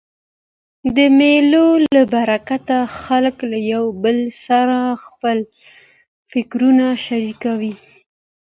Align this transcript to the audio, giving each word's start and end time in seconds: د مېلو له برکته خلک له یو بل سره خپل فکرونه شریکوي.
د 0.95 0.97
مېلو 1.17 1.67
له 1.93 2.01
برکته 2.13 2.77
خلک 3.01 3.35
له 3.51 3.57
یو 3.73 3.85
بل 4.03 4.17
سره 4.45 4.77
خپل 5.05 5.37
فکرونه 6.31 6.87
شریکوي. 7.05 7.73